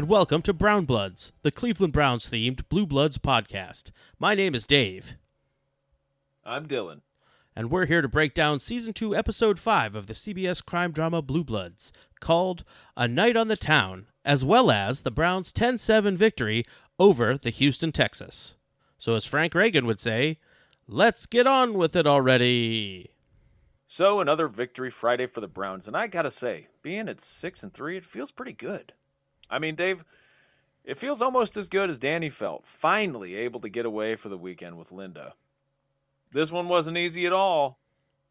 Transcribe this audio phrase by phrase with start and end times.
[0.00, 3.90] And welcome to Brown Bloods, the Cleveland Browns themed Blue Bloods podcast.
[4.18, 5.12] My name is Dave,
[6.42, 7.02] I'm Dylan.
[7.54, 11.20] and we're here to break down Season 2, Episode 5 of the CBS crime drama
[11.20, 12.64] Blue Bloods, called
[12.96, 16.64] A Night on the Town, as well as the Browns' 10 7 victory
[16.98, 18.54] over the Houston Texas.
[18.96, 20.38] So, as Frank Reagan would say,
[20.88, 23.10] let's get on with it already.
[23.86, 27.74] So another victory Friday for the Browns, and I gotta say, being at six and
[27.74, 28.94] three, it feels pretty good.
[29.50, 30.04] I mean, Dave,
[30.84, 34.38] it feels almost as good as Danny felt, finally able to get away for the
[34.38, 35.34] weekend with Linda.
[36.32, 37.78] This one wasn't easy at all.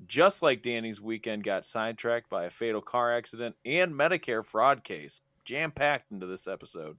[0.08, 5.22] Just like Danny's weekend got sidetracked by a fatal car accident and Medicare fraud case,
[5.44, 6.98] jam packed into this episode.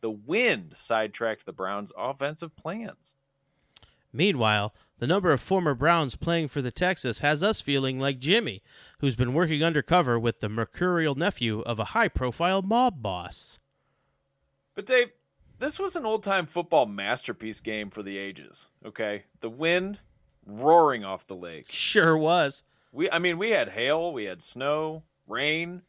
[0.00, 3.14] The wind sidetracked the Browns' offensive plans.
[4.12, 8.62] Meanwhile, the number of former Browns playing for the Texas has us feeling like Jimmy,
[9.00, 13.58] who's been working undercover with the mercurial nephew of a high profile mob boss.
[14.74, 15.10] But Dave,
[15.58, 18.68] this was an old time football masterpiece game for the ages.
[18.84, 19.98] Okay, the wind
[20.46, 21.66] roaring off the lake.
[21.70, 22.62] Sure was.
[22.92, 25.82] We, I mean, we had hail, we had snow, rain.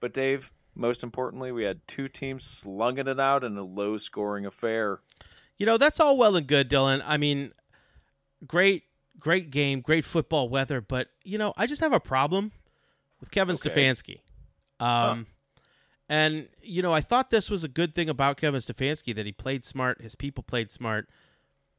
[0.00, 4.46] But Dave, most importantly, we had two teams slugging it out in a low scoring
[4.46, 5.00] affair.
[5.58, 7.02] You know, that's all well and good, Dylan.
[7.04, 7.52] I mean,
[8.46, 8.84] great,
[9.18, 12.52] great game, great football weather, but, you know, I just have a problem
[13.20, 13.70] with Kevin Okay.
[13.70, 14.20] Stefanski.
[14.80, 15.26] Um,
[16.08, 19.32] And, you know, I thought this was a good thing about Kevin Stefanski that he
[19.32, 21.08] played smart, his people played smart,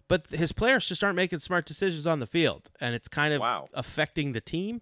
[0.07, 3.41] but his players just aren't making smart decisions on the field, and it's kind of
[3.41, 3.65] Wow.
[3.73, 4.81] affecting the team.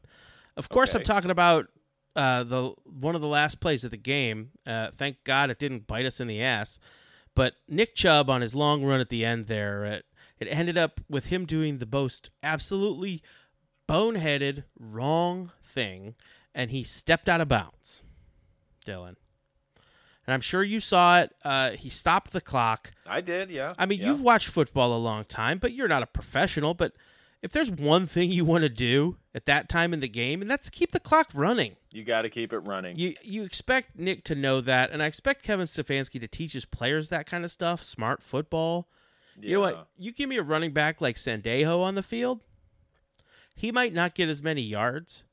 [0.57, 1.67] Of course, I'm talking about
[2.15, 4.49] uh, the one of the last plays of the game.
[4.65, 6.79] Uh, thank God it didn't bite us in the ass.
[7.37, 10.05] But Nick Chubb on his long run at the end there, it,
[10.39, 13.21] it ended up with him doing the most absolutely
[13.87, 16.15] boneheaded wrong thing,
[16.55, 18.01] and he stepped out of bounds.
[18.83, 19.17] Dylan,
[20.25, 21.35] and I'm sure you saw it.
[21.45, 22.91] Uh, he stopped the clock.
[23.05, 23.75] I did, yeah.
[23.77, 24.07] I mean, yeah.
[24.07, 26.73] you've watched football a long time, but you're not a professional.
[26.73, 26.93] But
[27.43, 30.49] if there's one thing you want to do at that time in the game, and
[30.49, 31.75] that's keep the clock running.
[31.91, 32.97] you got to keep it running.
[32.97, 36.65] You you expect Nick to know that, and I expect Kevin Stefanski to teach his
[36.65, 38.87] players that kind of stuff, smart football.
[39.39, 39.87] You know what?
[39.97, 42.39] You give me a running back like Sendejo on the field,
[43.55, 45.23] he might not get as many yards,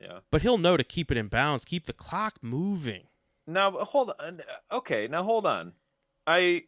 [0.00, 0.20] Yeah.
[0.30, 3.08] but he'll know to keep it in bounds, keep the clock moving.
[3.48, 4.42] Now hold on.
[4.70, 5.72] Okay, now hold on.
[6.26, 6.64] I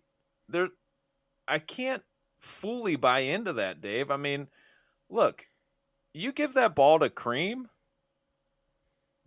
[0.48, 0.68] there
[1.46, 2.02] I can't
[2.40, 4.10] fully buy into that, Dave.
[4.10, 4.48] I mean,
[5.10, 5.46] look,
[6.12, 7.64] you give that ball to Kareem,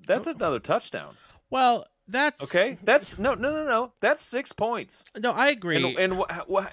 [0.06, 0.32] that's oh.
[0.32, 1.16] another touchdown.
[1.50, 2.78] Well, that's Okay?
[2.84, 3.94] That's no no no no.
[4.02, 5.06] That's 6 points.
[5.18, 5.78] No, I agree.
[5.78, 6.24] And and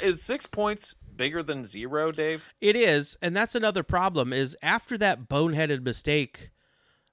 [0.00, 2.46] is 6 points bigger than 0, Dave?
[2.60, 4.32] It is, and that's another problem.
[4.32, 6.50] Is after that boneheaded mistake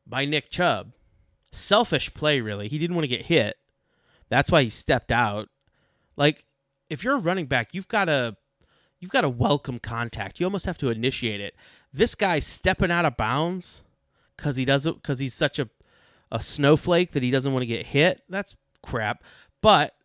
[0.06, 0.94] by Nick Chubb,
[1.52, 2.42] selfish play.
[2.42, 3.58] Really, he didn't want to get hit.
[4.30, 5.50] That's why he stepped out.
[6.16, 6.44] Like,
[6.90, 8.36] if you're a running back, you've got to,
[9.00, 10.40] you've got to welcome contact.
[10.40, 11.56] You almost have to initiate it.
[11.94, 13.82] This guy's stepping out of bounds
[14.36, 15.70] because he doesn't, because he's such a,
[16.32, 18.22] a snowflake that he doesn't want to get hit.
[18.30, 19.24] That's crap.
[19.62, 19.96] But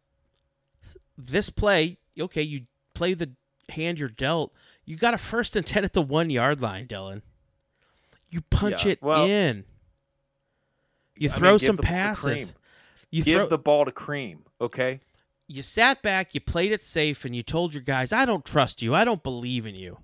[1.19, 2.63] this play, okay, you
[2.95, 3.33] play the
[3.69, 4.53] hand you're dealt.
[4.85, 7.23] You got a first and 10 at the one yard line, Dylan.
[8.31, 9.65] You punch Yeah, it well, in.
[11.17, 12.55] You I mean, throw some the passes.
[13.11, 15.01] You Give throw, the ball to Kareem, okay?
[15.47, 18.81] you sat back, you played it safe, and you told your guys, I don't trust
[18.81, 18.95] you.
[18.95, 19.99] I don't believe in you.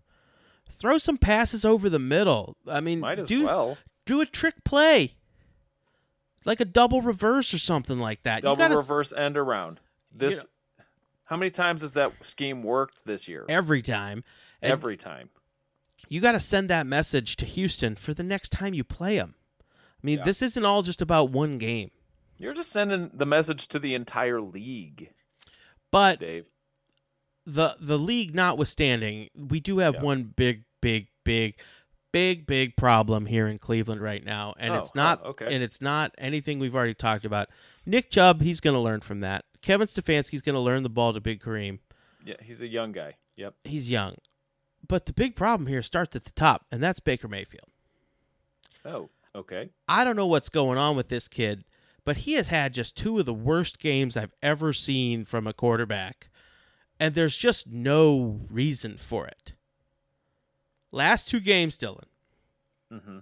[0.79, 2.57] Throw some passes over the middle.
[2.67, 3.79] I mean, Might as do, well.
[4.07, 5.15] do a trick play.
[6.45, 8.43] Like a double reverse or something like that.
[8.43, 9.81] Double gotta reverse end around.
[10.15, 10.47] This
[11.25, 13.45] How many times has that scheme worked this year?
[13.49, 14.25] every time.
[14.63, 15.31] And Every time.
[16.09, 19.35] you got to send that message to Houston for the next time you play them.
[19.61, 19.65] I
[20.03, 20.25] mean, Yeah.
[20.25, 21.91] this isn't all just about one game.
[22.39, 25.11] You're just sending the message to the entire league,
[25.93, 26.47] But Dave.
[27.45, 30.03] the the league notwithstanding, we do have Yeah.
[30.03, 31.59] one big, big, big,
[32.13, 35.55] big, big problem here in Cleveland right now, and Oh, it's oh, not oh, okay.
[35.55, 37.49] and it's not anything we've already talked about.
[37.87, 39.45] Nick Chubb, he's going to learn from that.
[39.63, 41.79] Kevin Stefanski's going to learn the ball to Big Kareem.
[42.25, 43.15] Yeah, he's a young guy.
[43.37, 43.55] Yep.
[43.65, 44.17] He's young,
[44.87, 47.69] but the big problem here starts at the top, and that's Baker Mayfield.
[48.85, 49.71] Oh, okay.
[49.89, 51.65] I don't know what's going on with this kid,
[52.05, 55.53] but he has had just two of the worst games I've ever seen from a
[55.53, 56.31] quarterback,
[56.99, 59.53] and there's just no reason for it.
[60.91, 62.05] Last two games, Dylan,
[62.93, 63.19] Mm-hmm.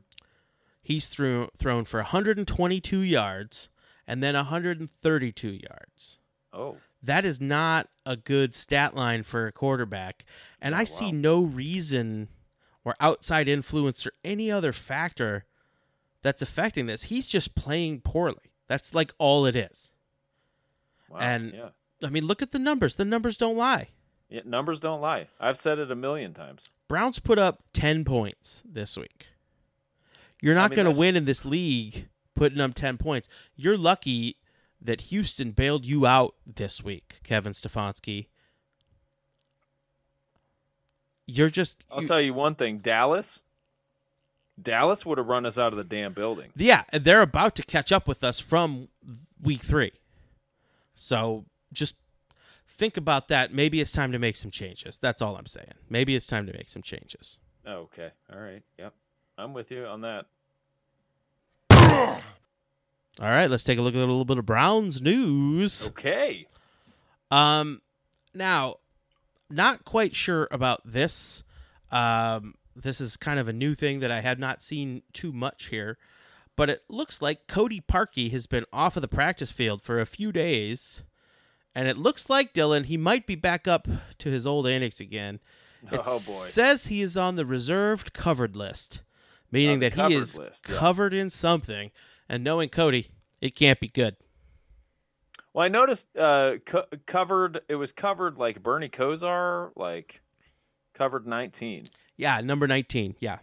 [0.83, 3.69] he's threw, thrown for 122 yards
[4.07, 6.19] and then 132 yards.
[6.53, 10.25] Oh, That is not a good stat line for a quarterback.
[10.61, 12.29] And Yeah, I see no reason
[12.85, 15.45] or outside influence or any other factor
[16.23, 17.05] that's affecting this.
[17.05, 18.53] He's just playing poorly.
[18.69, 19.93] That's like all it is.
[21.09, 21.19] Wow.
[21.19, 21.69] And- yeah.
[22.05, 22.97] I mean, look at the numbers.
[22.97, 23.89] The numbers don't lie.
[24.29, 25.29] Yeah, numbers don't lie.
[25.41, 26.69] I've said it a million times.
[26.89, 29.27] Browns put up 10 points this week.
[30.41, 33.29] You're not mean, going to win in this league putting up 10 points.
[33.57, 34.37] You're lucky
[34.81, 38.27] that Houston bailed you out this week, Kevin Stefanski.
[41.27, 43.41] You're just I'll you- tell you one thing, Dallas.
[44.61, 46.51] Dallas would have run us out of the damn building.
[46.57, 48.89] Yeah, and they're about to catch up with us from
[49.43, 49.93] week 3.
[50.95, 51.45] So,
[51.75, 51.97] just
[52.69, 53.53] think about that.
[53.53, 54.99] Maybe it's time to make some changes.
[54.99, 55.75] That's all I'm saying.
[55.89, 57.39] Maybe it's time to make some changes.
[57.67, 58.11] Okay.
[58.33, 58.63] All right.
[58.79, 58.95] Yep.
[59.39, 60.27] I'm with you on that.
[63.19, 65.87] All right, let's take a look at a little bit of Browns news.
[65.87, 66.47] Okay.
[67.31, 67.81] Um,
[68.35, 68.77] now,
[69.49, 71.43] not quite sure about this.
[71.91, 75.69] Um, this is kind of a new thing that I had not seen too much
[75.69, 75.97] here,
[76.57, 80.07] but it looks like Cody Parkey has been off of the practice field for a
[80.07, 81.03] few days,
[81.77, 83.87] and it looks like Dylan he might be back up
[84.19, 85.39] to his old antics again.
[85.93, 86.19] It oh boy.
[86.19, 89.03] says he is on the reserved covered list,
[89.53, 90.75] meaning that he is list, yeah.
[90.75, 91.93] covered in something.
[92.29, 93.09] And knowing Cody,
[93.41, 94.17] it can't be good.
[95.53, 97.61] Well, I noticed uh, co- covered.
[97.69, 100.23] It was covered like Bernie Kosar, like
[100.93, 101.89] covered 19.
[102.17, 103.15] Yeah, number nineteen.
[103.21, 103.39] Yeah.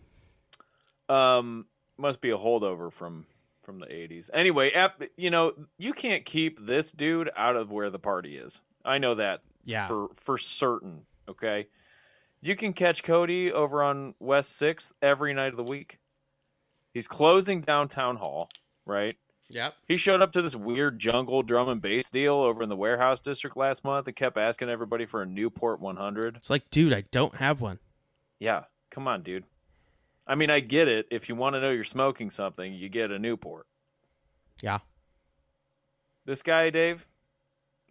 [1.08, 3.26] Um, must be a holdover from
[3.64, 4.30] from the 80s.
[4.34, 4.72] Anyway,
[5.18, 8.62] you know, you can't keep this dude out of where the party is.
[8.86, 9.88] I know that Yeah.
[9.88, 11.06] for for certain.
[11.28, 11.68] Okay,
[12.42, 16.00] you can catch Cody over on West Sixth every night of the week.
[16.94, 18.50] He's closing downtown hall,
[18.86, 19.16] right?
[19.50, 19.74] Yep.
[19.88, 23.22] He showed up to this weird jungle drum and bass deal over in the warehouse
[23.22, 26.36] district last month and kept asking everybody for a Newport 100.
[26.38, 27.80] It's like, dude, I don't have one.
[28.40, 29.46] Yeah, come on, dude.
[30.26, 31.08] I mean, I get it.
[31.12, 33.68] If you want to know you're smoking something, you get a Newport.
[34.62, 34.80] Yeah.
[36.26, 37.06] This guy, Dave,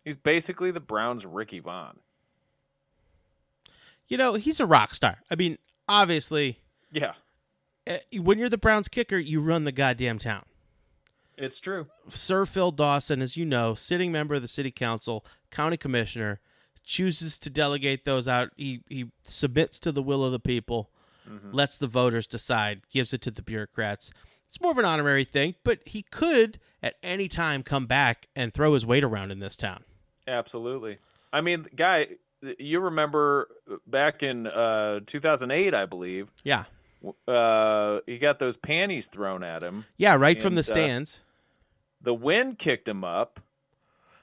[0.04, 1.98] he's basically the Browns' Ricky Vaughn.
[4.08, 5.18] You know, he's a rock star.
[5.30, 5.58] I mean,
[5.88, 6.58] obviously,
[6.90, 7.14] Yeah,
[7.86, 10.44] eh, when you're the Browns kicker, you run the goddamn town.
[11.36, 11.86] it's true.
[12.08, 16.40] Sir Phil Dawson, as you know, sitting member of the city council, county commissioner,
[16.84, 18.50] chooses to delegate those out.
[18.56, 20.90] He he submits to the will of the people,
[21.28, 21.52] Mhm.
[21.52, 24.10] lets the voters decide, gives it to the bureaucrats.
[24.48, 28.52] It's more of an honorary thing, but he could at any time come back and
[28.52, 29.84] throw his weight around in this town.
[30.28, 30.98] Absolutely.
[31.32, 32.08] I mean, guy,
[32.58, 33.48] you remember
[33.86, 36.64] back in uh, 2008, I believe, Yeah.
[37.26, 39.84] uh, he got those panties thrown at him.
[39.96, 41.20] Yeah, right from And, the uh, stands.
[42.00, 43.40] The wind kicked him up,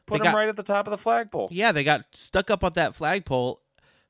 [0.05, 1.47] put They him got- right at the top of the flagpole.
[1.51, 3.61] Yeah, they got stuck up on that flagpole.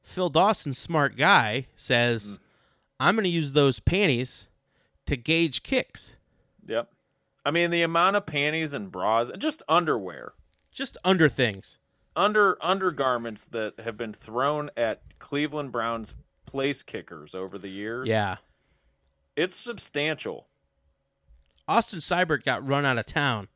[0.01, 2.39] Phil Dawson, smart guy, says,
[2.99, 4.49] I'm going to use those panties
[5.05, 6.15] to gauge kicks.
[6.67, 6.89] Yep.
[7.45, 10.33] I mean, the amount of panties and bras, just underwear,
[10.71, 11.77] Just under things.
[12.15, 16.13] under undergarments that have been thrown at Cleveland Browns
[16.45, 18.07] place kickers over the years.
[18.07, 18.37] Yeah.
[19.35, 20.47] It's substantial.
[21.67, 23.47] Austin Seibert got run out of town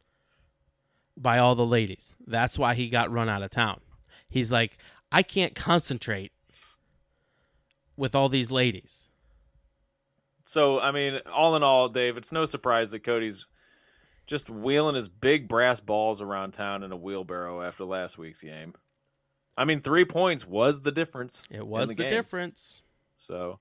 [1.18, 2.16] by all the ladies.
[2.26, 3.82] That's why he got run out of town.
[4.30, 4.78] He's like,
[5.12, 6.32] I can't concentrate
[7.98, 9.10] with all these ladies.
[10.46, 13.48] So, I mean, all in all, Dave, it's no surprise that Cody's
[14.26, 18.74] just wheeling his big brass balls around town in a wheelbarrow after last week's game.
[19.58, 21.44] I mean, three points was the difference.
[21.50, 22.82] It was the the, difference.
[23.18, 23.60] So,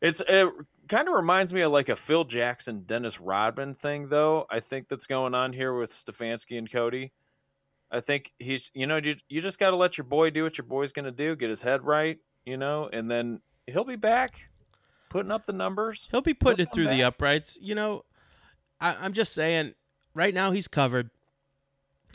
[0.00, 0.48] it's it
[0.88, 4.46] kind of reminds me of like a Phil Jackson, Dennis Rodman thing, though.
[4.50, 7.12] I think that's going on here with Stefanski and Cody.
[7.90, 10.56] I think he's, you know, you, you just got to let your boy do what
[10.56, 13.96] your boy's going to do, get his head right, you know, and then he'll be
[13.96, 14.48] back
[15.10, 16.08] putting up the numbers.
[16.10, 17.58] He'll be putting it through come the uprights.
[17.60, 18.04] You know,
[18.80, 19.74] I, I'm just saying,
[20.14, 21.10] right now he's covered.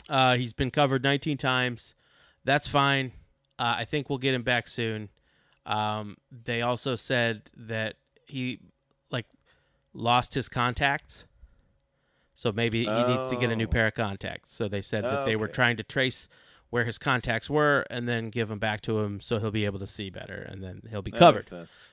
[0.10, 1.94] Uh, he's been covered 19 times.
[2.44, 3.12] That's fine.
[3.60, 5.10] Uh, I think we'll get him back soon.
[5.66, 7.96] Um, they also said that
[8.28, 8.60] he
[9.12, 9.26] like
[9.94, 11.26] lost his contacts,
[12.34, 13.70] so maybe he needs to get a new Oh.
[13.70, 14.54] pair of contacts.
[14.54, 16.28] So they said that they were trying to trace
[16.70, 19.80] where his contacts were and then give them back to him so he'll be able
[19.80, 21.46] to see better and then he'll be That covered.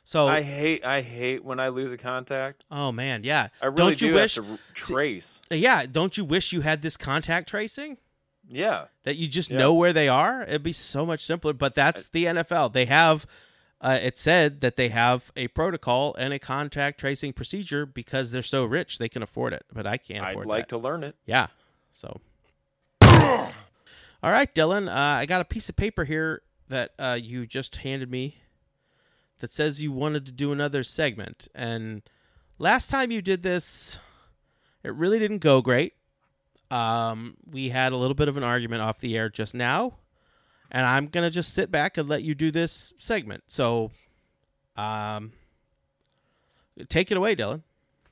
[0.04, 2.64] So I hate I hate when I lose a contact.
[2.70, 3.48] oh man, yeah.
[3.60, 5.42] I really Don't you do wish- have to trace.
[5.50, 7.98] Yeah, don't you wish you had this contact tracing?
[8.48, 9.58] Yeah, That you just Yeah.
[9.58, 10.42] know where they are?
[10.42, 11.52] It'd be so much simpler.
[11.52, 12.70] But that's the NFL.
[12.72, 13.24] They have,
[13.80, 18.42] uh, it said that they have a protocol and a contact tracing procedure because they're
[18.42, 19.64] so rich they can afford it.
[19.72, 20.48] But I can't afford it.
[20.48, 20.68] I'd like that.
[20.70, 21.14] to learn it.
[21.24, 21.46] Yeah.
[21.92, 22.20] So.
[24.22, 24.88] All right, Dylan.
[24.88, 28.36] Uh, I got a piece of paper here that uh, you just handed me
[29.40, 31.48] that says you wanted to do another segment.
[31.56, 32.02] And
[32.60, 33.98] last time you did this,
[34.84, 35.94] it really didn't go great.
[36.70, 39.98] Um, we had a little bit of an argument off the air just now,
[40.70, 43.42] and I'm gonna just sit back and let you do this segment.
[43.48, 43.90] So,
[44.76, 45.32] um,
[46.88, 47.62] take it away, Dylan.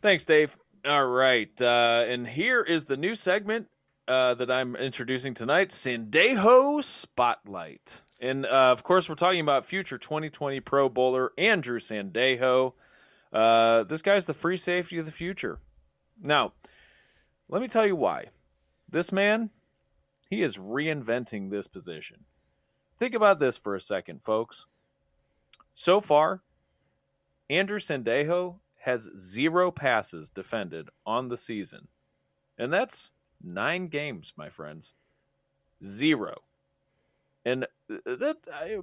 [0.03, 0.59] Thanks, Dave.
[0.85, 3.69] All right, uh, and here is the new segment
[4.11, 8.03] uh, that I'm introducing tonight: Sendejo Spotlight.
[8.21, 12.75] And uh, of course, we're talking about future 2020 Pro Bowler Andrew Sendejo.
[13.33, 15.61] Uh, this guy's the free safety of the future.
[16.21, 16.53] Now,
[17.49, 18.27] let me tell you why.
[18.89, 19.51] This man,
[20.29, 22.25] he is reinventing this position.
[22.99, 24.67] Think about this for a second, folks.
[25.73, 26.43] So far,
[27.49, 31.89] Andrew Sendejo has zero passes defended on the season.
[32.59, 33.13] And that's
[33.43, 34.95] nine games, my friends.
[35.83, 36.43] Zero.
[37.45, 38.79] And that I,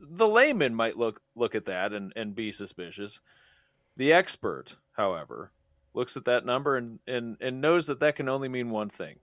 [0.00, 3.20] the layman might look look at that and, and be suspicious.
[3.96, 5.52] The expert, however,
[5.94, 9.16] looks at that number and, and, and knows that that can only mean one thing.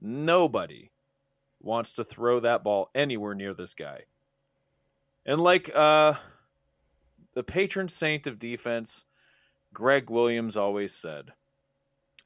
[0.00, 0.90] Nobody
[1.60, 4.02] wants to throw that ball anywhere near this guy.
[5.24, 6.14] And like uh,
[7.34, 9.04] the patron saint of defense,
[9.72, 11.32] Gregg Williams always said,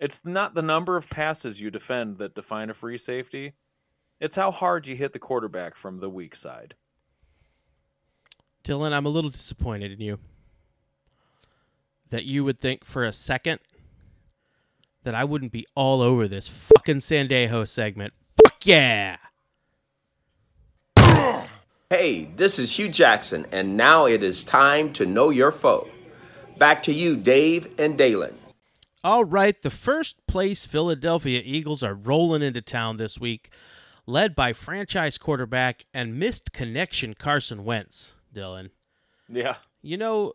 [0.03, 3.53] it's not the number of passes you defend that define a free safety.
[4.21, 6.75] It's how hard you hit the quarterback from the weak side.
[8.65, 10.19] Dylan, I'm a little disappointed in you.
[12.11, 13.61] That you would think for a second
[15.05, 18.13] that I wouldn't be all over this fucking Sendejo segment.
[18.43, 19.19] Fuck yeah!
[21.89, 25.89] Hey, this is Hue Jackson, and now it is time to know your foe.
[26.59, 28.37] Back to you, Dave and Dalen.
[29.05, 33.51] All right, the first place Philadelphia Eagles are rolling into town this week,
[34.07, 38.71] led by franchise quarterback and missed connection Carson Wentz, Dylan.
[39.29, 39.57] Yeah.
[39.83, 40.35] You know,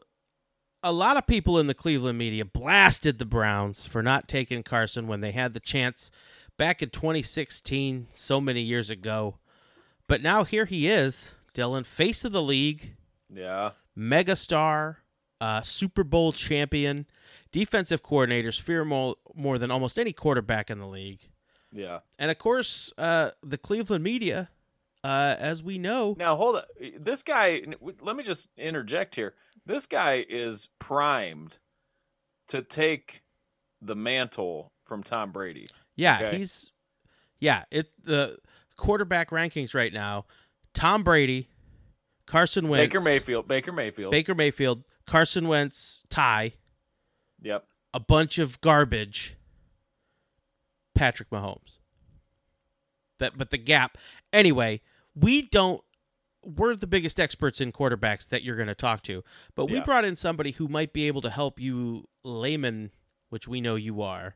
[0.83, 5.07] a lot of people in the Cleveland media blasted the Browns for not taking Carson
[5.07, 6.11] when they had the chance
[6.57, 9.37] back in 2016, so many years ago.
[10.07, 12.95] But now here he is, Dylan, face of the league,
[13.33, 13.71] Yeah.
[13.97, 14.97] megastar,
[15.39, 17.05] uh, Super Bowl champion.
[17.57, 21.21] Defensive coordinators fear more, more than almost any quarterback in the league.
[21.71, 21.99] Yeah.
[22.19, 24.49] And of course, uh, the Cleveland media,
[25.03, 26.63] uh, as we know, Now hold on.
[26.99, 27.61] This guy.
[28.01, 29.33] Let me just interject here.
[29.65, 31.57] This guy is primed
[32.49, 33.21] to take
[33.81, 35.67] the mantle from Tom Brady.
[35.95, 36.37] yeah, Okay.
[36.37, 36.71] he's
[37.39, 38.37] yeah, it's the
[38.77, 40.25] quarterback rankings right now.
[40.73, 41.49] Tom Brady,
[42.27, 43.47] Carson Wentz, Baker Mayfield.
[43.47, 44.11] Baker Mayfield.
[44.11, 46.53] Baker Mayfield, Carson Wentz, tie,
[47.41, 47.65] yep.
[47.93, 49.35] a bunch of garbage.
[50.95, 51.77] Patrick Mahomes.
[53.19, 53.97] That, but the gap.
[54.33, 54.81] Anyway,
[55.15, 55.81] we don't.
[56.43, 59.23] We're the biggest experts in quarterbacks that you're going to talk to,
[59.55, 59.83] but we Yeah.
[59.83, 62.91] brought in somebody who might be able to help you, layman,
[63.29, 64.35] which we know you are,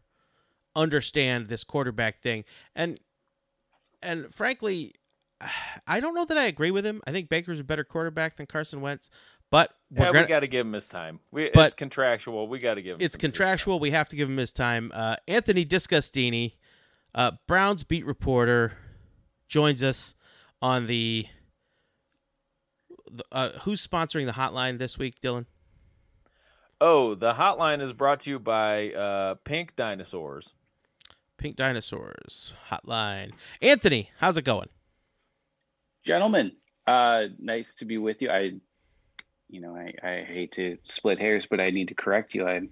[0.75, 2.43] understand this quarterback thing.
[2.75, 2.99] And
[4.01, 4.95] and frankly,
[5.87, 7.01] I don't know that I agree with him.
[7.07, 9.09] I think Baker's a better quarterback than Carson Wentz,
[9.51, 11.19] but we're Yeah, gonna, we got to give him his time.
[11.31, 12.47] We, But- it's contractual.
[12.47, 13.01] We got to give him.
[13.05, 13.31] it's some time.
[13.31, 13.79] contractual.
[13.79, 14.91] We have to give him his time.
[14.93, 16.53] Uh, Anthony Disgustini,
[17.13, 18.73] uh, Browns beat reporter,
[19.47, 20.15] joins us
[20.61, 21.27] on the.
[23.11, 25.45] the uh, who's sponsoring the hotline this week, Dylan?
[26.79, 30.53] Oh, the hotline is brought to you by uh, Pink Dinosaurs.
[31.37, 33.31] Pink Dinosaurs hotline.
[33.61, 34.69] Anthony, how's it going?
[36.03, 36.51] gentlemen
[36.87, 38.49] uh nice to be with you i
[39.51, 42.69] you know I, I hate to split hairs but i need to correct you i'm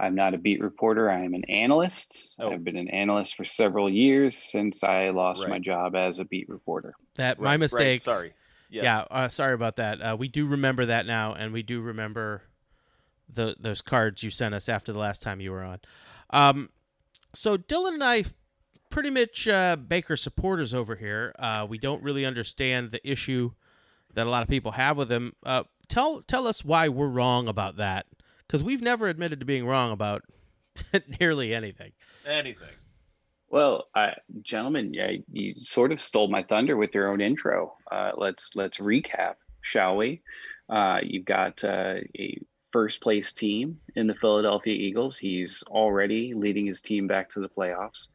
[0.00, 2.50] i'm not a beat reporter i'm an analyst Oh.
[2.52, 6.48] i've been an analyst for several years since i lost my job as a beat
[6.48, 8.00] reporter That my Right, right, mistake.
[8.00, 8.32] Sorry.
[8.70, 8.84] Yes.
[8.84, 10.00] Yeah, uh, sorry about that.
[10.00, 12.42] Uh, we do remember that now, and we do remember
[13.28, 15.78] the those cards you sent us after the last time you were on.
[16.30, 16.70] Um,
[17.34, 18.24] so Dylan and I,
[18.90, 21.34] pretty much uh, Baker supporters over here.
[21.38, 23.52] Uh, we don't really understand the issue
[24.14, 25.34] that a lot of people have with him.
[25.94, 28.06] Uh, tell tell us why we're wrong about that,
[28.46, 30.22] because we've never admitted to being wrong about
[31.20, 31.92] nearly anything.
[32.26, 32.68] Anything.
[33.50, 38.12] well I, gentlemen yeah, you sort of stole my thunder with your own intro uh,
[38.16, 40.22] let's let's recap shall we
[40.70, 42.38] uh, you've got uh, a
[42.72, 47.48] first place team in the philadelphia eagles he's already leading his team back to the
[47.48, 48.08] playoffs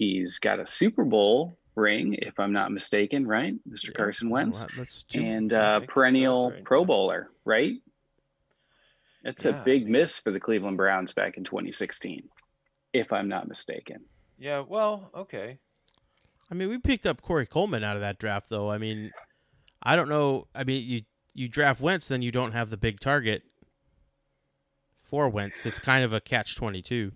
[0.00, 3.92] He's got a Super Bowl ring, if I'm not mistaken, right, Mr.
[3.94, 6.86] Carson Wentz, Well, let's and uh, perennial right, Pro yeah.
[6.86, 7.74] Bowler, right?
[9.24, 12.28] That's Yeah, a big miss for the Cleveland Browns back in 2016,
[12.92, 14.04] if I'm not mistaken.
[14.38, 14.64] Yeah.
[14.66, 15.10] Well.
[15.14, 15.58] Okay.
[16.50, 18.70] I mean, we picked up Corey Coleman out of that draft, though.
[18.70, 19.12] I mean,
[19.82, 20.46] I don't know.
[20.54, 21.02] I mean, you
[21.34, 23.42] you draft Wentz, then you don't have the big target
[25.02, 25.64] for Wentz.
[25.66, 27.12] It's kind of a catch twenty two.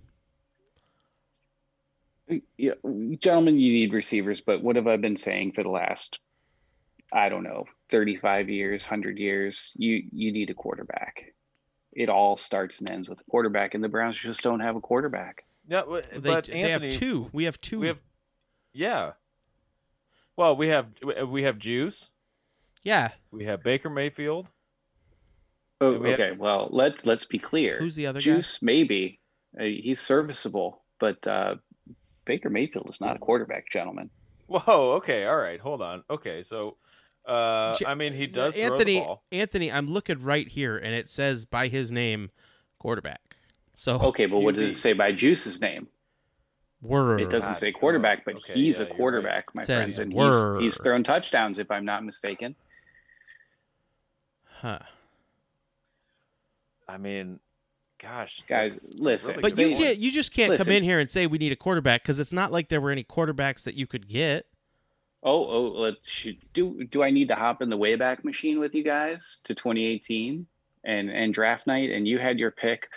[2.56, 2.72] Yeah,
[3.18, 6.20] gentlemen, you need receivers, but what have I been saying for the last,
[7.12, 9.72] I don't know, 35 years, 100 years?
[9.76, 11.34] You you need a quarterback.
[11.92, 14.80] It all starts and ends with a quarterback, and the Browns just don't have a
[14.80, 15.44] quarterback.
[15.68, 17.28] Yeah, w- They, but they have two.
[17.32, 17.78] We have two.
[17.80, 18.00] We have,
[18.72, 19.12] yeah.
[20.36, 20.86] Well, we have
[21.28, 22.10] we have Juice.
[22.82, 23.10] yeah.
[23.30, 24.50] We have Baker Mayfield.
[25.80, 26.36] Oh, Yeah, we have- okay.
[26.38, 27.78] Well, let's let's be clear.
[27.78, 28.24] Who's the other guy?
[28.24, 29.20] Juice, maybe
[29.58, 31.56] uh, he's serviceable, but uh,
[32.24, 34.10] Baker Mayfield is not a quarterback, gentlemen.
[34.46, 34.92] Whoa.
[34.96, 35.24] Okay.
[35.26, 35.60] All right.
[35.60, 36.02] Hold on.
[36.10, 36.42] Okay.
[36.42, 36.76] So,
[37.26, 38.94] uh, J- I mean, he does throw Anthony.
[38.94, 39.24] the ball.
[39.32, 42.30] Anthony, I'm looking right here, and it says by his name,
[42.78, 43.36] quarterback.
[43.76, 45.88] So Okay, but what does it say by Juice's name?
[46.80, 48.96] we're It doesn't say quarterback, but okay, he's yeah, a you're right.
[48.96, 52.54] quarterback, my Says friends, and he's, he's thrown touchdowns, if I'm not mistaken.
[54.60, 54.78] Huh.
[56.86, 57.40] I mean,
[58.00, 59.98] gosh, Guys, listen, really But you can't.
[59.98, 62.52] You just can't come in here and say we need a quarterback because it's not
[62.52, 64.46] like there were any quarterbacks that you could get.
[65.22, 66.38] Oh, oh, let's shoot.
[66.52, 66.84] do.
[66.84, 70.46] Do I need to hop in the Wayback Machine with you guys to 2018
[70.84, 71.90] and and draft night?
[71.90, 72.88] And you had your pick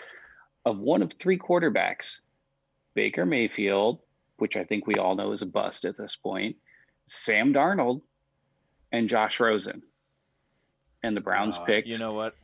[0.65, 2.21] of one of three quarterbacks:
[2.93, 3.99] Baker Mayfield,
[4.37, 6.57] which I think we all know is a bust at this point,
[7.05, 8.01] Sam Darnold,
[8.91, 9.83] and Josh Rosen.
[11.03, 12.35] And the Browns Uh, picked You know what?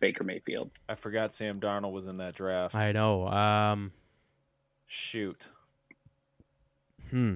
[0.00, 0.70] Baker Mayfield.
[0.88, 2.74] I forgot Sam Darnold was in that draft.
[2.74, 3.26] I know.
[3.28, 3.92] Um.
[4.86, 5.50] Shoot.
[7.10, 7.34] Hmm.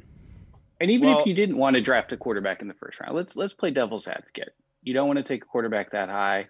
[0.80, 3.14] And even Well- if you didn't want to draft a quarterback in the first round,
[3.14, 4.54] let's let's play devil's advocate.
[4.82, 6.48] You don't want to take a quarterback that high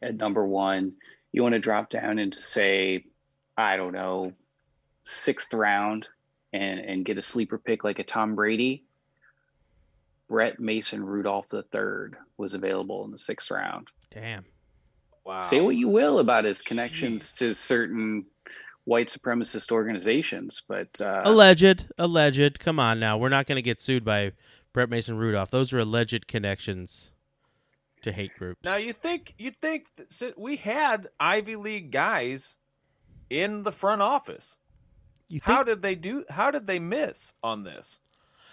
[0.00, 0.94] at number one.
[1.32, 3.04] You want to drop down into say,
[3.56, 4.32] I don't know,
[5.02, 6.08] sixth round
[6.52, 8.84] and and get a sleeper pick like a Tom Brady.
[10.28, 13.88] Brett Mason Rudolph III was available in the sixth round.
[14.10, 14.44] Damn.
[15.28, 15.40] Wow.
[15.40, 17.36] Say what you will about his connections Jeez.
[17.36, 18.24] to certain
[18.84, 21.84] white supremacist organizations, but uh, alleged.
[21.98, 22.58] Alleged.
[22.58, 23.18] Come on now.
[23.18, 24.32] We're not going to get sued by
[24.72, 25.50] Brett Mason Rudolph.
[25.50, 27.12] Those are alleged connections
[28.00, 28.64] to hate groups.
[28.64, 32.56] Now you think you think that si- we had Ivy League guys
[33.28, 34.56] in the front office.
[35.28, 36.24] you think, How did they do?
[36.30, 38.00] How did they miss on this?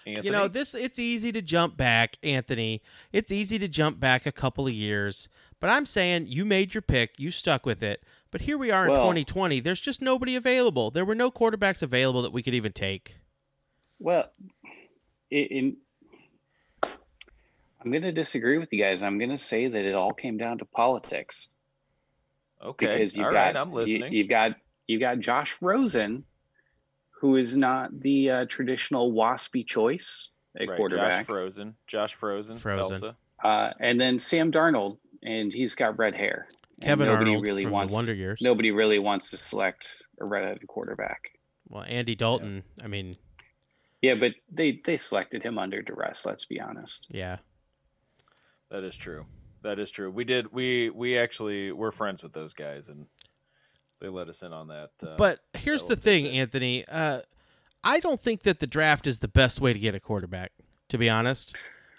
[0.06, 0.26] Anthony?
[0.28, 0.76] you know this?
[0.76, 2.82] It's easy to jump back, Anthony.
[3.12, 5.30] It's easy to jump back a couple of years.
[5.60, 7.18] But I'm saying you made your pick.
[7.18, 8.04] You stuck with it.
[8.32, 9.60] But here we are in Well- 2020.
[9.62, 10.91] There's just nobody available.
[10.91, 13.15] There were no quarterbacks available that we could even take.
[14.00, 14.30] Well,
[15.32, 15.78] in, in
[17.86, 19.04] I'm going to disagree with you guys.
[19.04, 21.50] I'm going to say that it all came down to politics
[22.62, 24.13] okay, because you've all got right, I'm you, listening.
[24.13, 24.56] you've got
[24.88, 26.24] you got Josh Rosen,
[27.12, 32.58] who is not the uh, traditional waspy choice at right, quarterback, Josh Frozen, Josh Frozen,
[32.58, 32.94] Frozen.
[32.94, 33.15] Elsa.
[33.44, 36.48] uh, and then Sam Darnold, and he's got red hair.
[36.82, 38.40] Kevin nobody Arnold really from wants the Wonder Years.
[38.42, 41.30] nobody really wants to select a redheaded quarterback.
[41.70, 42.64] Well, Andy Dalton.
[42.84, 43.18] I mean,
[44.02, 46.26] Yeah, but they they selected him under duress.
[46.26, 47.08] Let's be honest.
[47.10, 47.38] yeah.
[48.72, 49.26] That is true.
[49.64, 50.12] That is true.
[50.12, 50.52] We did.
[50.52, 53.06] We we actually we're friends with those guys, and
[54.02, 54.90] they let us in on that.
[55.02, 56.86] Uh, But here's that the thing, bit- Anthony.
[56.86, 57.22] Uh,
[57.84, 60.52] I don't think that the draft is the best way to get a quarterback,
[60.90, 61.56] to be honest.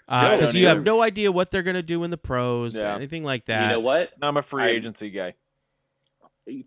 [0.09, 2.17] Uh, I Because don't you have no idea what they're going to do in the
[2.17, 2.95] pros, Yeah.
[2.95, 3.63] anything like that.
[3.63, 4.11] you know what?
[4.21, 5.33] I'm a free I- agency guy.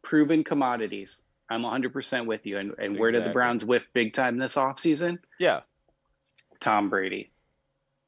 [0.03, 1.23] proven commodities.
[1.49, 2.59] I'm 100% with you.
[2.59, 5.19] And, and where did the Browns whiff big time this offseason?
[5.39, 5.61] Yeah.
[6.61, 7.33] Tom Brady.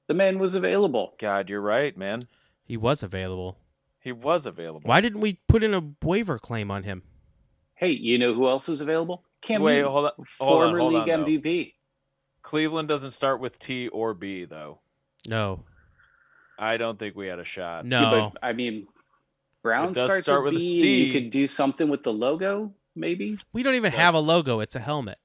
[0.09, 1.15] The man was available.
[1.19, 2.29] God, you're right, man.
[2.65, 3.59] He was available.
[4.01, 4.83] He was available.
[4.85, 7.03] Why didn't we put in a waiver claim on him?
[7.75, 9.25] Hey, you know who else was available?
[9.41, 10.13] Cam Wait, Newton, hold on.
[10.17, 11.27] Hold on, former hold league on, though.
[11.27, 11.73] MVP.
[12.43, 14.81] Cleveland doesn't start with T or B though.
[15.27, 15.65] No,
[16.59, 17.85] I don't think we had a shot.
[17.87, 18.01] no.
[18.01, 18.87] Yeah, but I mean,
[19.63, 21.05] Brown It does starts start with, with a B.
[21.05, 23.39] You could do something with the logo, maybe.
[23.53, 24.61] we don't even Does- have a logo.
[24.61, 25.19] It's a helmet.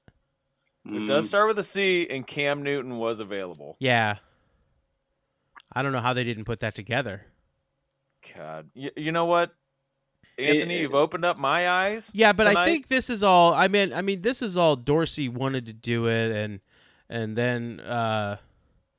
[0.86, 3.76] It does Mm, start with a C, and Cam Newton was available.
[3.78, 4.16] Yeah.
[5.72, 7.26] I don't know how they didn't put that together.
[8.34, 9.52] God, you, you know what,
[10.38, 12.10] Anthony, It- you've opened up my eyes.
[12.14, 13.52] Yeah, but I think this is all.
[13.52, 16.60] I mean, I mean, this is all Dorsey wanted to do it, and
[17.10, 18.38] and then uh,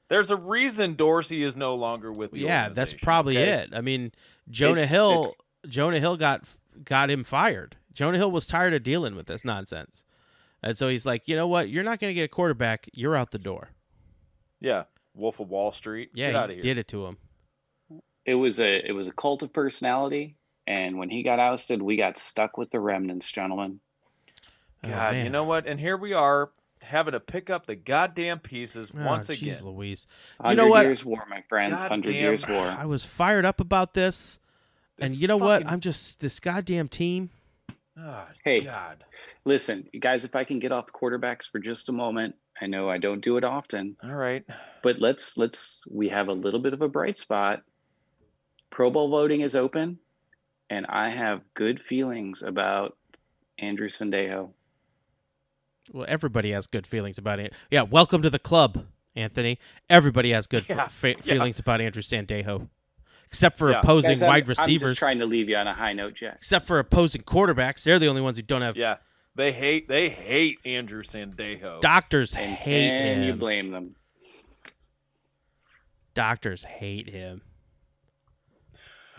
[0.10, 3.52] There's a reason Dorsey is no longer with the yeah, that's probably okay?
[3.64, 3.70] it.
[3.74, 4.12] I mean,
[4.50, 5.36] Jonah It's- Hill, it's-
[5.68, 6.44] Jonah Hill got
[6.84, 7.76] got him fired.
[7.94, 10.06] Jonah Hill was tired of dealing with this nonsense,
[10.64, 11.70] and so he's like, you know what?
[11.70, 12.88] You're not going to get a quarterback.
[12.94, 13.70] You're out the door.
[14.60, 14.84] Yeah,
[15.16, 16.10] Wolf of Wall Street.
[16.14, 16.74] Yeah, Get out he of here.
[16.74, 17.18] did it to him.
[18.26, 21.98] It was a it was a cult of personality, and when he got ousted, we
[21.98, 23.80] got stuck with the remnants, gentlemen.
[24.84, 25.68] Oh, God, you know what?
[25.68, 29.66] And here we are having to pick up the goddamn pieces Oh, once jeez again.
[29.66, 30.08] Louise.
[30.40, 30.86] Hundred You know what?
[30.86, 31.84] years war, my friends.
[31.84, 32.66] Hundred Goddamn- years war.
[32.66, 34.40] I was fired up about this,
[34.98, 35.66] This and you know what?
[35.68, 37.30] I'm just this goddamn team.
[37.98, 38.62] Oh, Hey.
[38.62, 39.04] God.
[39.46, 42.90] Listen, guys, if I can get off the quarterbacks for just a moment, I know
[42.90, 44.46] I don't do it often, All right.
[44.84, 47.64] but let's let's we have a little bit of a bright spot.
[48.70, 49.98] Pro Bowl voting is open,
[50.70, 52.98] and I have good feelings about
[53.58, 54.52] Andrew Sendejo.
[55.92, 57.54] Well, everybody has good feelings about it.
[57.72, 59.60] Yeah, welcome to the club, Anthony.
[59.90, 61.16] Everybody has good Yeah, fa- yeah.
[61.18, 62.68] feelings about Andrew Sendejo,
[63.26, 63.80] except for Yeah.
[63.80, 64.92] opposing Guys, I'm- wide I'm receivers.
[64.92, 66.36] just trying to leave you on a high note, Jack.
[66.36, 68.78] except for opposing quarterbacks, they're the only ones who don't have.
[68.78, 68.98] Yeah.
[69.36, 71.80] They hate they hate Andrew Sendejo.
[71.82, 73.96] Doctors And hate can you blame them?
[76.14, 77.42] Doctors hate him.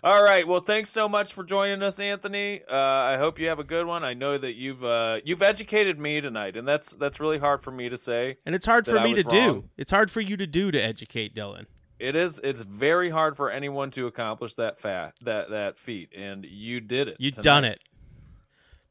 [0.03, 0.47] All right.
[0.49, 2.63] Well, thanks so much for joining us, Anthony.
[2.71, 4.03] Uh, I hope you have a good one.
[4.03, 7.71] I know that you've uh, you've educated me tonight, and that's that's really hard for
[7.71, 8.39] me to say.
[8.47, 9.65] And it's hard for me was to do.
[9.77, 11.67] It's hard for you to do to educate Dylan.
[11.99, 12.41] It is.
[12.43, 17.09] It's very hard for anyone to accomplish that fat that that feat, and you did
[17.09, 17.17] it.
[17.19, 17.45] You've tonight.
[17.45, 17.81] done it.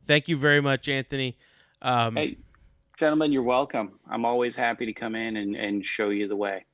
[0.05, 1.37] Thank you very much, Anthony.
[1.81, 2.37] Um, Hey,
[2.97, 3.99] gentlemen, you're welcome.
[4.07, 6.65] I'm always happy to come in and, and show you the way.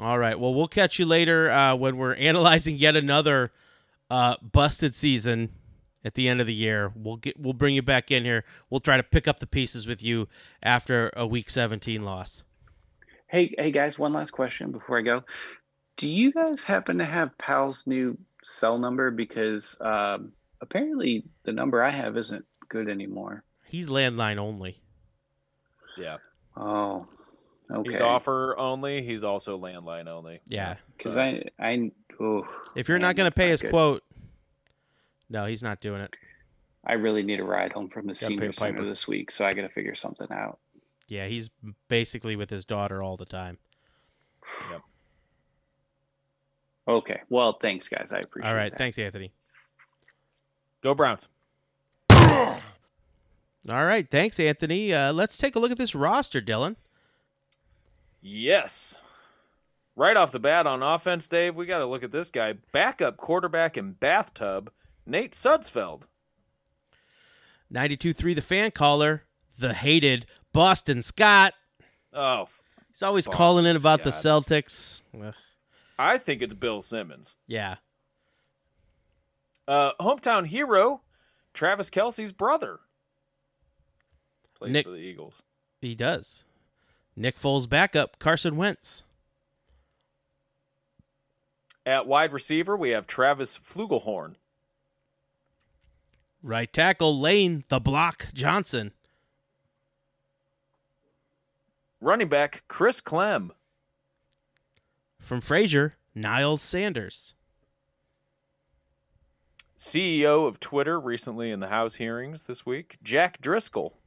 [0.00, 0.38] All right.
[0.38, 3.52] Well, we'll catch you later uh, when we're analyzing yet another
[4.10, 5.50] uh, busted season
[6.04, 6.92] at the end of the year.
[6.94, 8.44] We'll get we'll bring you back in here.
[8.70, 10.28] We'll try to pick up the pieces with you
[10.62, 12.42] after a week 17 loss.
[13.26, 15.22] Hey, hey guys, one last question before I go.
[15.96, 19.10] Do you guys happen to have Pal's new cell number?
[19.10, 23.42] Because um, apparently the number I have isn't good anymore.
[23.66, 24.80] He's landline only.
[25.98, 26.18] Yeah.
[26.56, 27.06] Oh,
[27.70, 27.90] okay.
[27.90, 29.02] He's offer only.
[29.02, 30.40] He's also landline only.
[30.46, 30.76] Yeah.
[30.96, 33.70] Because I, I, oh, If you're man, not going to pay his good.
[33.70, 34.02] quote,
[35.30, 36.14] no, he's not doing it.
[36.86, 39.52] I really need a ride home from the Gotta senior center this week, so I
[39.52, 40.58] got to figure something out.
[41.06, 41.50] Yeah, he's
[41.88, 43.58] basically with his daughter all the time.
[44.70, 44.80] Yep.
[46.88, 47.20] Okay.
[47.28, 48.12] Well, thanks, guys.
[48.12, 48.70] I appreciate All right.
[48.72, 48.78] that.
[48.78, 49.32] Thanks, Anthony.
[50.82, 51.28] Go Browns.
[52.10, 54.08] All right.
[54.10, 54.94] Thanks, Anthony.
[54.94, 56.76] Uh, let's take a look at this roster, Dylan.
[58.20, 58.96] Yes.
[59.96, 62.54] Right off the bat on offense, Dave, we got to look at this guy.
[62.72, 64.70] Backup quarterback in bathtub,
[65.06, 66.02] Nate Sudsfeld.
[67.72, 69.24] 92.3 The Fan Caller,
[69.58, 71.54] the hated Boston Scott.
[72.12, 72.48] Oh,
[72.90, 75.02] He's always Boston calling in about the Celtics.
[75.20, 75.34] Ugh,
[75.98, 77.34] I think it's Bill Simmons.
[77.46, 77.76] yeah.
[79.66, 81.02] Uh, hometown hero,
[81.52, 82.80] Travis Kelce's brother.
[84.56, 85.42] Plays Nick- for the Eagles.
[85.82, 86.46] He does.
[87.18, 89.02] Nick Foles backup, Carson Wentz.
[91.84, 94.36] At wide receiver, we have Travis Flugelhorn.
[96.42, 98.92] Right tackle, Lane, the block, Johnson.
[102.00, 103.50] Running back, Chris Clem.
[105.18, 107.34] From Frazier, Niles Sanders.
[109.76, 113.97] CEO of Twitter recently in the House hearings this week, Jack Driscoll.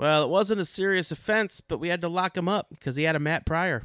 [0.00, 3.02] Well, it wasn't a serious offense, but we had to lock him up because he
[3.02, 3.82] had a Matt Pryor.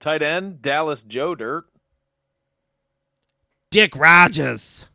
[0.00, 1.66] Tight end, Dallas Joe Dirt.
[3.70, 4.86] Dick Rogers.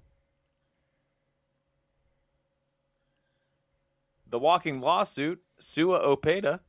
[4.28, 6.60] The walking lawsuit, Sua Opeda.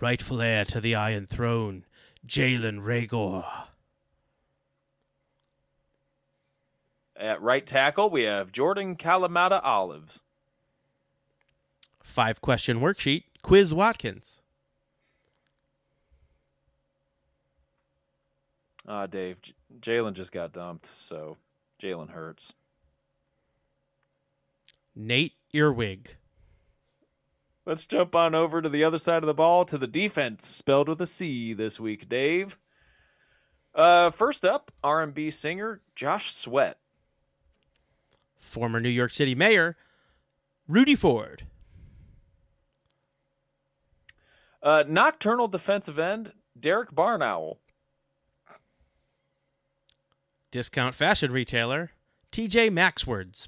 [0.00, 1.86] Rightful heir to the Iron Throne,
[2.24, 3.44] Jalen Rager.
[7.20, 10.22] At right tackle, we have Jordan Kalamata Olives.
[12.02, 14.40] Five question worksheet, Quiz Watkins.
[18.88, 21.36] Ah, Dave, J- Jalen just got dumped, so
[21.80, 22.54] Jalen hurts.
[24.96, 26.16] Nate Earwig.
[27.66, 30.88] Let's jump on over to the other side of the ball to the defense, spelled
[30.88, 32.58] with a C this week, Dave.
[33.74, 36.78] Uh, first up, R&B singer Josh Sweat.
[38.40, 39.76] Former New York City Mayor,
[40.66, 41.44] Rudy Ford.
[44.62, 47.58] Uh, nocturnal defensive end Derek Barnowl.
[50.50, 51.92] Discount fashion retailer,
[52.32, 53.46] TJ Maxwords.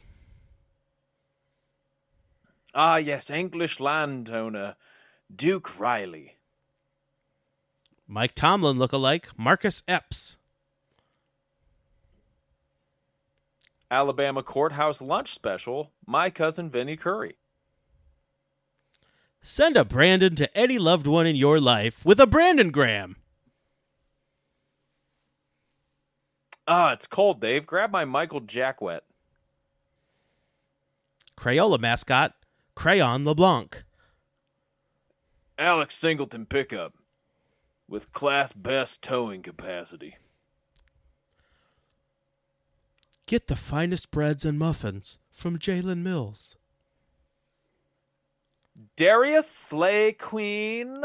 [2.74, 4.76] Ah, yes, English landowner
[5.34, 6.36] Duke Riley.
[8.06, 10.36] Mike Tomlin look-alike Marcus Epps.
[13.92, 17.36] Alabama courthouse lunch special, my cousin Vinnie Curry.
[19.42, 23.16] Send a Brandon to any loved one in your life with a Brandon Gram.
[26.66, 27.66] Ah, it's cold, Dave.
[27.66, 29.00] Grab my Michael Jackwet.
[31.36, 32.32] Crayola mascot,
[32.74, 33.84] Crayon LeBlanc.
[35.58, 36.94] Alex Singleton pickup
[37.88, 40.16] with class best towing capacity.
[43.26, 46.56] Get the finest breads and muffins from Jalen Mills.
[48.96, 51.04] Darius Slay Queen.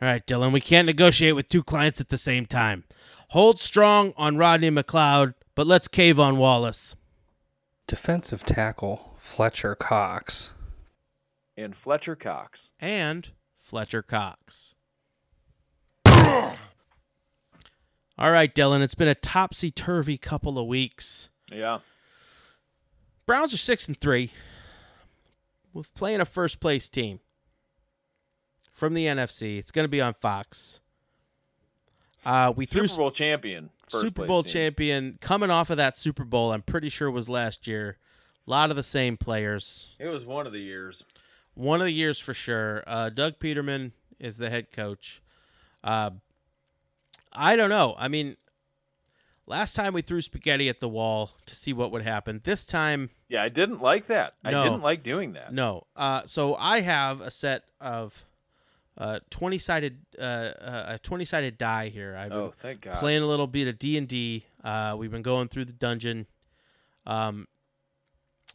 [0.00, 2.84] All right, Dylan, we can't negotiate with two clients at the same time.
[3.30, 6.94] Hold strong on Rodney McLeod, but let's cave on Wallace.
[7.86, 10.52] Defensive tackle Fletcher Cox.
[11.56, 12.70] And Fletcher Cox.
[12.78, 14.74] And Fletcher Cox.
[18.18, 21.28] All right, Dylan, it's been a topsy turvy couple of weeks.
[21.52, 21.78] Yeah.
[23.26, 24.32] Browns are six and three.
[25.72, 27.20] We're playing a first place team
[28.72, 29.58] from the NFC.
[29.58, 30.80] It's going to be on Fox.
[32.26, 33.70] Uh, we Super Bowl champion.
[33.88, 34.52] First Super Bowl team.
[34.52, 36.52] champion coming off of that Super Bowl.
[36.52, 37.98] I'm pretty sure was last year.
[38.46, 39.94] A lot of the same players.
[40.00, 41.04] It was one of the years.
[41.54, 42.82] One of the years for sure.
[42.86, 45.22] Uh, Doug Peterman is the head coach.
[45.84, 46.10] Uh,
[47.32, 47.94] I don't know.
[47.98, 48.36] I mean,
[49.46, 52.40] last time we threw spaghetti at the wall to see what would happen.
[52.44, 54.34] This time, Yeah, I didn't like that.
[54.44, 54.60] No.
[54.60, 55.52] I didn't like doing that.
[55.52, 55.86] no.
[55.96, 58.24] Uh, so I have a set of
[58.96, 62.16] uh, twenty sided uh, uh, a twenty sided die here.
[62.16, 62.98] I've been Oh, thank God.
[62.98, 64.44] playing a little bit of D and D.
[64.64, 66.26] Uh, we've been going through the dungeon,
[67.06, 67.46] um,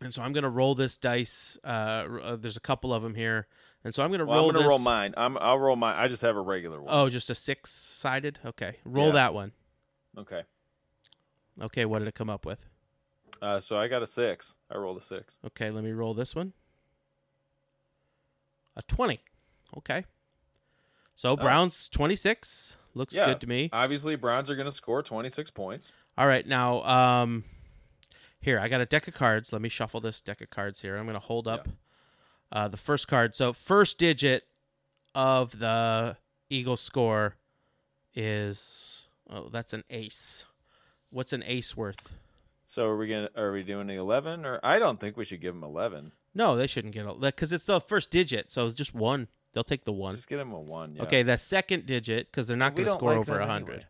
[0.02, 1.58] and so I'm gonna roll this dice.
[1.64, 3.48] Uh, uh, there's a couple of them here,
[3.84, 4.70] and so I'm gonna well, roll I'm gonna this.
[4.70, 5.14] roll mine.
[5.18, 5.96] I'm, I'll roll mine.
[5.98, 6.94] I just have a regular one.
[6.94, 8.40] Oh, just a six sided.
[8.46, 9.14] Okay, roll Yeah.
[9.14, 9.52] that one.
[10.18, 10.44] Okay.
[11.62, 12.60] Okay, what did it come up with?
[13.42, 14.56] Uh, so I got a six.
[14.72, 15.38] I rolled a six.
[15.46, 16.54] Okay, let me roll this one.
[18.76, 19.20] A twenty.
[19.78, 20.06] Okay.
[21.16, 23.16] So Browns twenty six looks.
[23.16, 23.26] Yeah.
[23.26, 23.70] good to me.
[23.74, 25.92] Obviously, Browns are going to score 26 points.
[26.18, 27.44] All right, now um
[28.40, 29.54] here, I got a deck of cards.
[29.54, 30.98] Let me shuffle this deck of cards here.
[30.98, 31.68] I'm going to hold up
[32.54, 33.36] uh the first card.
[33.36, 34.48] So first digit
[35.14, 36.16] of the
[36.50, 37.36] Eagle score
[38.16, 40.46] is oh, that's an ace.
[41.10, 42.16] What's an ace worth?
[42.66, 45.42] So are we gonna are we doing the 11 or I don't think we should
[45.42, 46.12] give them 11.
[46.36, 49.28] No, they shouldn't get a cuz it's the first digit, so it's just one.
[49.54, 50.16] They'll take the one.
[50.16, 50.96] Just get them a one.
[50.96, 51.04] Yeah.
[51.04, 53.72] Okay, the second digit cuz they're not going to score like over a 100.
[53.74, 53.86] anyway.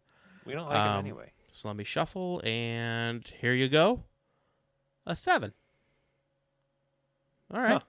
[0.45, 1.32] We don't like Um, them anyway.
[1.54, 4.04] So let me shuffle and here you go.
[5.06, 5.54] A 7.
[7.54, 7.73] All right.
[7.73, 7.80] Huh.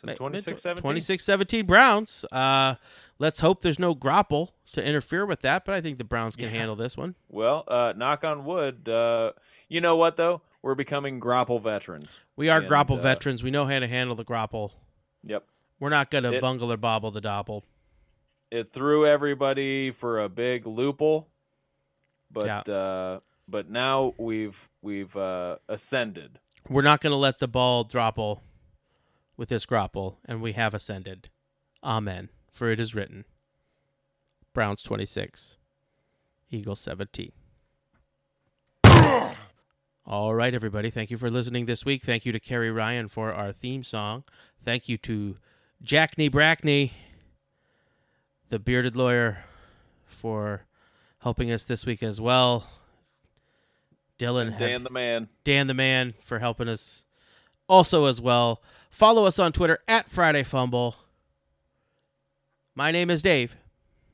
[0.00, 0.82] So 26 17.
[0.82, 2.24] 26 17 Browns.
[2.30, 2.76] Uh,
[3.18, 6.46] let's hope there's no grapple to interfere with that, but I think the Browns can
[6.46, 6.50] Yeah.
[6.58, 7.14] handle this one.
[7.28, 8.88] Well, uh, knock on wood.
[8.88, 9.32] Uh,
[9.68, 10.42] you know what though?
[10.62, 12.20] We're becoming grapple veterans.
[12.36, 13.42] We are And, grapple uh, veterans.
[13.42, 14.72] We know how to handle the grapple.
[15.24, 15.44] Yep.
[15.80, 17.64] We're not going to bungle or bobble the dobble.
[18.50, 21.28] It threw everybody for a big loophole,
[22.30, 22.74] but Yeah.
[22.74, 26.38] uh, but now we've we've uh, ascended.
[26.68, 28.40] We're not going to let the ball dropple
[29.38, 31.30] with this grapple, and we have ascended.
[31.82, 32.28] Amen.
[32.52, 33.24] For it is written
[34.52, 35.56] Browns 26,
[36.50, 37.32] Eagles 17.
[40.04, 40.90] All right, everybody.
[40.90, 42.02] Thank you for listening this week.
[42.02, 44.24] Thank you to Kerry Ryan for our theme song.
[44.64, 45.36] Thank you to
[45.82, 46.92] Jackney Brackney,
[48.48, 49.44] the bearded lawyer,
[50.06, 50.62] for
[51.18, 52.66] helping us this week as well.
[54.18, 55.28] Dylan, have- Dan the man.
[55.44, 57.04] Dan the Man for helping us
[57.68, 58.62] also as well.
[58.90, 60.96] Follow us on Twitter at Friday Fumble.
[62.74, 63.56] My name is Dave,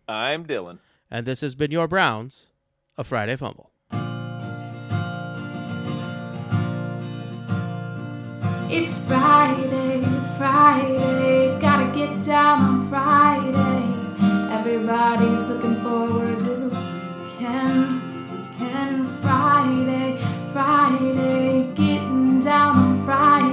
[0.08, 0.78] I'm Dylan.
[1.10, 2.46] and this has been your Browns,
[2.96, 3.70] a Friday Fumble.
[8.70, 10.02] It's Friday,
[10.36, 14.52] Friday, gotta get down on Friday.
[14.52, 20.18] Everybody's looking forward to the weekend, weekend, Friday,
[20.52, 23.43] Friday, getting down on Friday.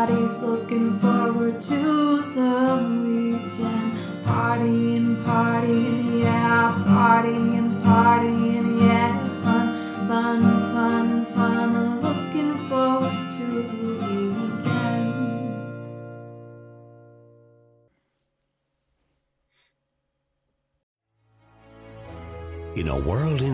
[0.00, 3.92] Everybody's looking forward to the weekend,
[4.24, 5.99] partying, partying,